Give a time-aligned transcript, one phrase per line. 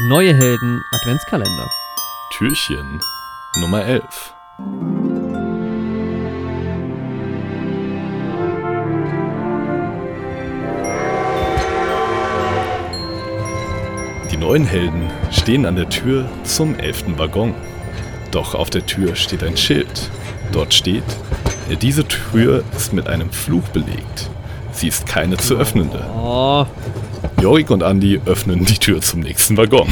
[0.00, 1.68] Neue Helden Adventskalender.
[2.30, 3.00] Türchen
[3.56, 4.32] Nummer 11.
[14.30, 17.56] Die neuen Helden stehen an der Tür zum elften Waggon.
[18.30, 20.10] Doch auf der Tür steht ein Schild.
[20.52, 21.02] Dort steht,
[21.82, 24.30] diese Tür ist mit einem Fluch belegt.
[24.70, 26.06] Sie ist keine zu öffnende.
[26.14, 26.66] Oh,
[27.40, 29.88] Jorik und Andi öffnen die Tür zum nächsten Waggon.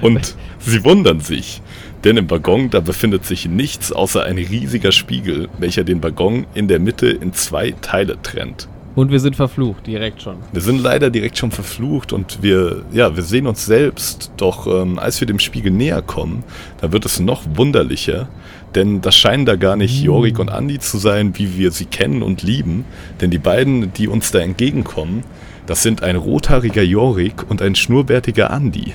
[0.00, 1.62] und sie wundern sich,
[2.04, 6.68] denn im Waggon da befindet sich nichts außer ein riesiger Spiegel, welcher den Waggon in
[6.68, 8.68] der Mitte in zwei Teile trennt.
[8.96, 10.36] Und wir sind verflucht, direkt schon.
[10.52, 14.32] Wir sind leider direkt schon verflucht und wir, ja, wir sehen uns selbst.
[14.36, 16.42] Doch ähm, als wir dem Spiegel näher kommen,
[16.80, 18.28] da wird es noch wunderlicher,
[18.74, 22.22] denn das scheinen da gar nicht Jorik und Andi zu sein, wie wir sie kennen
[22.22, 22.84] und lieben.
[23.20, 25.24] Denn die beiden, die uns da entgegenkommen,
[25.66, 28.94] das sind ein rothaariger Jorik und ein schnurrbärtiger Andi.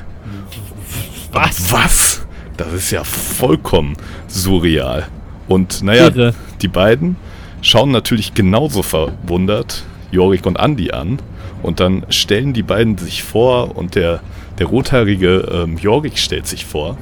[1.32, 1.72] Was?
[1.72, 2.26] Was?
[2.58, 3.96] Das ist ja vollkommen
[4.28, 5.08] surreal.
[5.48, 6.34] Und naja, Irre.
[6.62, 7.18] die beiden
[7.62, 9.84] schauen natürlich genauso verwundert
[10.16, 11.20] Jorik und Andi an.
[11.62, 14.22] Und dann stellen die beiden sich vor und der,
[14.60, 16.98] der rothaarige ähm, Jorik stellt sich vor.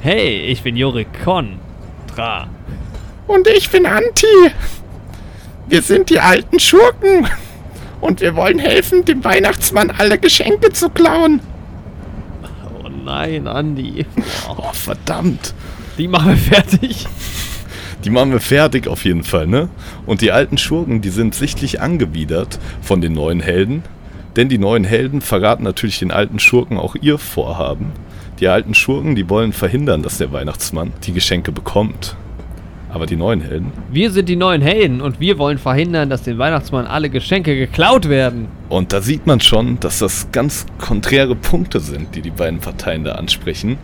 [0.00, 2.48] Hey, ich bin Jorik Contra.
[3.26, 4.26] Und ich bin Anti.
[5.66, 7.26] Wir sind die alten Schurken.
[8.00, 11.40] Und wir wollen helfen, dem Weihnachtsmann alle Geschenke zu klauen.
[12.84, 14.04] Oh nein, Andi.
[14.48, 15.54] Oh, verdammt.
[15.96, 17.06] die machen wir fertig.
[18.04, 19.68] Die machen wir fertig auf jeden Fall, ne?
[20.04, 23.82] Und die alten Schurken, die sind sichtlich angewidert von den neuen Helden.
[24.36, 27.92] Denn die neuen Helden verraten natürlich den alten Schurken auch ihr Vorhaben.
[28.40, 32.16] Die alten Schurken, die wollen verhindern, dass der Weihnachtsmann die Geschenke bekommt.
[32.90, 36.38] Aber die neuen Helden, Wir sind die neuen Helden und wir wollen verhindern, dass dem
[36.38, 38.46] Weihnachtsmann alle Geschenke geklaut werden.
[38.68, 43.04] Und da sieht man schon, dass das ganz konträre Punkte sind, die die beiden Parteien
[43.04, 43.78] da ansprechen.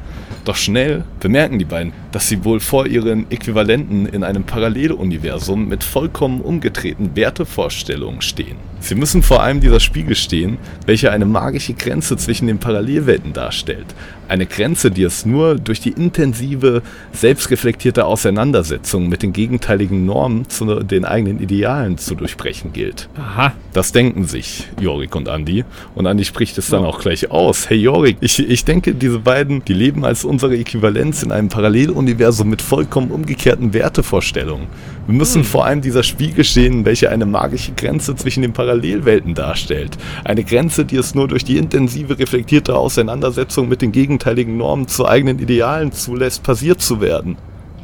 [0.45, 5.85] Doch schnell bemerken die beiden, dass sie wohl vor ihren Äquivalenten in einem Paralleluniversum mit
[5.85, 8.57] vollkommen umgedrehten Wertevorstellungen stehen.
[8.81, 13.87] Sie müssen vor einem dieser Spiegel stehen, welcher eine magische Grenze zwischen den Parallelwelten darstellt.
[14.27, 16.83] Eine Grenze, die es nur durch die intensive,
[17.13, 23.11] selbstreflektierte Auseinandersetzung mit den gegenteiligen Normen zu den eigenen Idealen zu durchbrechen gilt.
[23.19, 23.53] Aha.
[23.75, 25.65] Das denken sich Jorik und Andi.
[25.95, 27.71] Und Andi spricht es dann auch gleich aus.
[27.71, 32.49] Hey Jorik, ich, ich denke, diese beiden, die leben als unsere Äquivalenz in einem Paralleluniversum
[32.49, 34.67] mit vollkommen umgekehrten Wertevorstellungen.
[35.07, 39.99] Wir müssen vor einem dieser Spiegel stehen, welche eine magische Grenze zwischen den Parallelwelten darstellt.
[40.25, 45.07] Eine Grenze, die es nur durch die intensive, reflektierte Auseinandersetzung mit den gegenteiligen Normen zu
[45.07, 47.37] eigenen Idealen zulässt, passiert zu werden,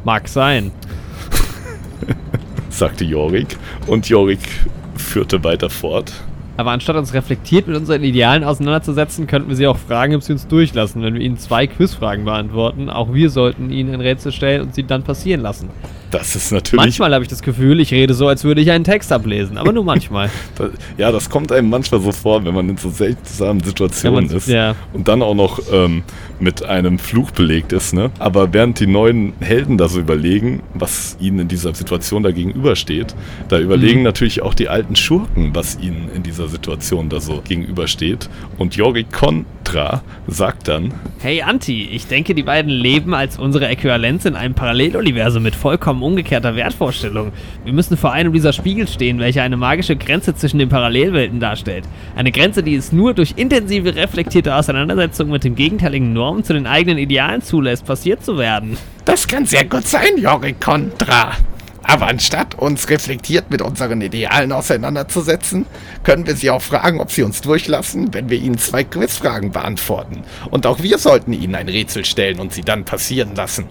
[0.07, 0.71] Mag sein.
[2.71, 3.59] sagte Jorik.
[3.89, 4.39] Und Jorik
[4.95, 6.13] führte weiter fort.
[6.57, 10.33] Aber anstatt uns reflektiert mit unseren Idealen auseinanderzusetzen, könnten wir sie auch fragen, ob sie
[10.33, 12.89] uns durchlassen, wenn wir ihnen zwei Quizfragen beantworten.
[12.89, 15.69] Auch wir sollten ihnen ein Rätsel stellen und sie dann passieren lassen.
[16.19, 18.85] Das ist natürlich Manchmal habe ich das Gefühl, ich rede so, als würde ich einen
[18.85, 20.31] Text ablesen, aber nur manchmal.
[20.57, 24.37] Da- Ja, das kommt einem manchmal so vor, wenn man in so seltsamen Situationen man-
[24.37, 24.75] ist ja.
[24.93, 26.03] und dann auch noch ähm,
[26.41, 27.93] mit einem Fluch belegt ist.
[27.95, 28.11] Ne?
[28.19, 33.15] Aber während die neuen Helden da so überlegen, was ihnen in dieser Situation da gegenübersteht,
[33.49, 34.05] da überlegen Mhm.
[34.05, 38.29] natürlich auch die alten Schurken, was ihnen in dieser Situation da so gegenübersteht.
[38.59, 44.25] Und Jorik Contra sagt dann, Hey Anti, ich denke, die beiden leben als unsere Äquivalenz
[44.25, 47.33] in einem Paralleluniversum mit vollkommen umgekehrter Wertvorstellung.
[47.65, 51.85] Wir müssen vor einem dieser Spiegel stehen, welcher eine magische Grenze zwischen den Parallelwelten darstellt.
[52.15, 56.67] Eine Grenze, die es nur durch intensive, reflektierte Auseinandersetzung mit den gegenteiligen Normen zu den
[56.67, 58.77] eigenen Idealen zulässt, passiert zu werden.
[59.05, 61.33] Das kann sehr gut sein, Jorik Contra.
[61.89, 65.67] Aber anstatt uns reflektiert mit unseren Idealen auseinanderzusetzen,
[66.03, 70.23] können wir sie auch fragen, ob sie uns durchlassen, wenn wir ihnen zwei Quizfragen beantworten.
[70.51, 73.67] Und auch wir sollten ihnen ein Rätsel stellen und sie dann passieren lassen.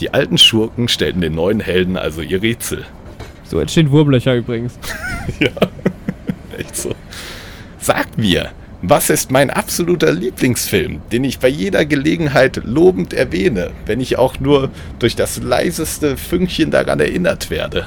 [0.00, 2.84] Die alten Schurken stellten den neuen Helden also ihr Rätsel.
[3.44, 4.78] So entstehen Wurmlöcher übrigens.
[6.58, 6.94] Echt so.
[7.78, 8.50] Sagt mir,
[8.84, 14.40] was ist mein absoluter Lieblingsfilm, den ich bei jeder Gelegenheit lobend erwähne, wenn ich auch
[14.40, 17.86] nur durch das leiseste Fünkchen daran erinnert werde?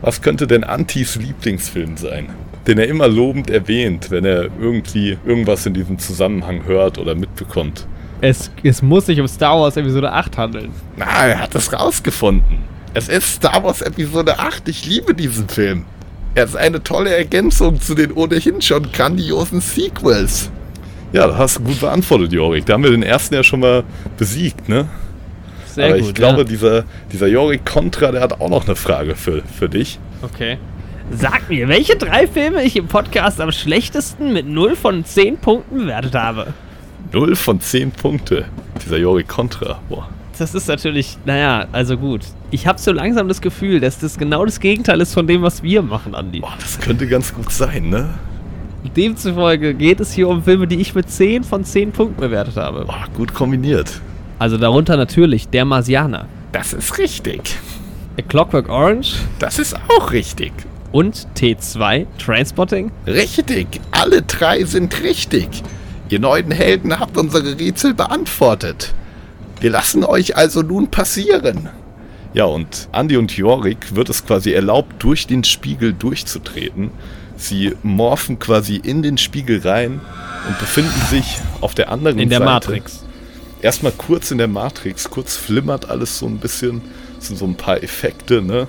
[0.00, 2.30] Was könnte denn Antis Lieblingsfilm sein?
[2.66, 7.86] Den er immer lobend erwähnt, wenn er irgendwie irgendwas in diesem Zusammenhang hört oder mitbekommt.
[8.22, 10.72] Es, es muss sich um Star Wars Episode 8 handeln.
[10.96, 12.58] Na, er hat es rausgefunden.
[12.92, 14.68] Es ist Star Wars Episode 8.
[14.68, 15.86] Ich liebe diesen Film.
[16.34, 20.50] Er ist eine tolle Ergänzung zu den ohnehin schon grandiosen Sequels.
[21.12, 22.66] Ja, das hast du gut beantwortet, Jorik.
[22.66, 23.84] Da haben wir den ersten ja schon mal
[24.18, 24.86] besiegt, ne?
[25.66, 26.08] Sehr Aber gut.
[26.08, 26.44] ich glaube, ja.
[26.44, 29.98] dieser, dieser Jorik Contra, der hat auch noch eine Frage für, für dich.
[30.22, 30.58] Okay.
[31.12, 35.78] Sag mir, welche drei Filme ich im Podcast am schlechtesten mit 0 von 10 Punkten
[35.78, 36.54] bewertet habe.
[37.12, 38.44] 0 von 10 Punkte.
[38.84, 39.80] Dieser Jori Contra.
[39.88, 40.08] Boah.
[40.38, 42.22] Das ist natürlich, naja, also gut.
[42.50, 45.62] Ich habe so langsam das Gefühl, dass das genau das Gegenteil ist von dem, was
[45.62, 46.40] wir machen, Andi.
[46.40, 48.08] Boah, das könnte ganz gut sein, ne?
[48.96, 52.86] Demzufolge geht es hier um Filme, die ich mit 10 von 10 Punkten bewertet habe.
[52.86, 54.00] Boah, gut kombiniert.
[54.38, 57.58] Also darunter natürlich Der Marsianer, Das ist richtig.
[58.18, 60.52] A Clockwork Orange Das ist auch richtig.
[60.92, 62.90] und T2 Transpotting.
[63.06, 63.80] Richtig.
[63.90, 65.48] Alle drei sind richtig.
[66.10, 68.92] Ihr neuen Helden habt unsere Rätsel beantwortet.
[69.60, 71.68] Wir lassen euch also nun passieren.
[72.34, 76.90] Ja, und Andy und Jorik wird es quasi erlaubt, durch den Spiegel durchzutreten.
[77.36, 80.00] Sie morphen quasi in den Spiegel rein
[80.48, 82.50] und befinden sich auf der anderen In der Seite.
[82.50, 83.04] Matrix.
[83.62, 86.82] Erstmal kurz in der Matrix, kurz flimmert alles so ein bisschen.
[87.18, 88.66] Das sind so ein paar Effekte, ne?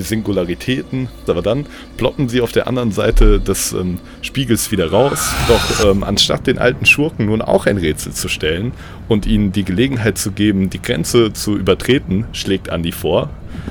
[0.00, 1.08] Die Singularitäten.
[1.26, 1.66] Aber dann
[1.98, 5.34] ploppen sie auf der anderen Seite des ähm, Spiegels wieder raus.
[5.46, 8.72] Doch ähm, anstatt den alten Schurken nun auch ein Rätsel zu stellen
[9.08, 13.28] und ihnen die Gelegenheit zu geben, die Grenze zu übertreten, schlägt Andy vor.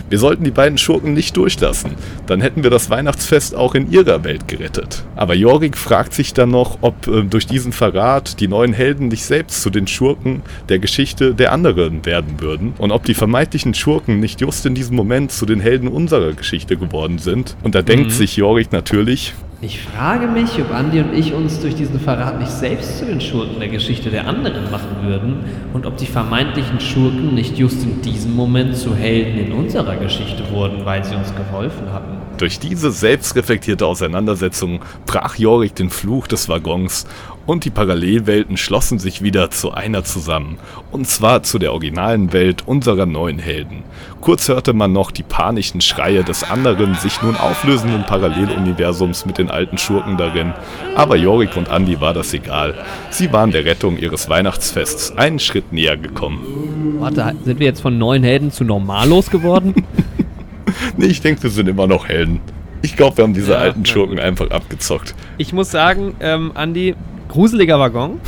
[0.09, 1.91] Wir sollten die beiden Schurken nicht durchlassen.
[2.27, 5.03] Dann hätten wir das Weihnachtsfest auch in ihrer Welt gerettet.
[5.15, 9.25] Aber Jorik fragt sich dann noch, ob äh, durch diesen Verrat die neuen Helden nicht
[9.25, 14.19] selbst zu den Schurken der Geschichte der anderen werden würden und ob die vermeintlichen Schurken
[14.19, 17.55] nicht just in diesem Moment zu den Helden unserer Geschichte geworden sind.
[17.63, 21.75] Und da denkt sich Jorik natürlich, Ich frage mich, ob Andi und ich uns durch
[21.75, 25.97] diesen Verrat nicht selbst zu den Schurken der Geschichte der anderen machen würden und ob
[25.97, 31.03] die vermeintlichen Schurken nicht just in diesem Moment zu Helden in unserer Geschichte wurden, weil
[31.03, 32.18] sie uns geholfen hatten.
[32.39, 37.05] Durch diese selbstreflektierte Auseinandersetzung brach Jorik den Fluch des Waggons
[37.45, 40.57] und die Parallelwelten schlossen sich wieder zu einer zusammen.
[40.89, 43.83] Und zwar zu der originalen Welt unserer neuen Helden.
[44.21, 49.51] Kurz hörte man noch die panischen Schreie des anderen, sich nun auflösenden Paralleluniversums mit den
[49.51, 50.53] alten Schurken darin.
[50.95, 52.73] Aber Jorik und Andy war das egal.
[53.09, 56.39] Sie waren der Rettung ihres Weihnachtsfests einen Schritt näher gekommen.
[56.99, 59.73] Warte, sind wir jetzt von neuen Helden zu Normalos geworden?
[60.97, 62.39] Nee, ich denke, wir sind immer noch Helden.
[62.81, 65.13] Ich glaube, wir haben diese Ja, alten Schurken einfach abgezockt.
[65.37, 66.95] ich muss sagen, ähm, Andi,
[67.27, 68.19] gruseliger Waggon,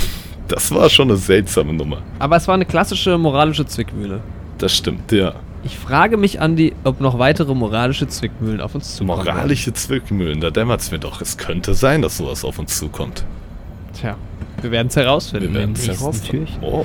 [0.47, 2.01] Das war schon eine seltsame Nummer.
[2.19, 4.19] aber es war eine klassische moralische Zwickmühle.
[4.57, 5.33] Das stimmt, ja.
[5.63, 9.19] Ich frage mich, Andi, ob noch weitere moralische Zwickmühlen auf uns zukommen.
[9.25, 11.21] Moralische Zwickmühlen, da dämmert es mir doch.
[11.21, 13.23] Es könnte sein, dass sowas auf uns zukommt.
[13.93, 14.15] Tja,
[14.61, 15.53] wir werden es herausfinden.
[15.53, 16.47] Wir werden es herausfinden.
[16.61, 16.83] Oh,